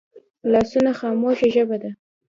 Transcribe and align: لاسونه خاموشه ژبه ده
لاسونه 0.51 0.91
خاموشه 0.99 1.47
ژبه 1.55 1.77
ده 1.81 1.89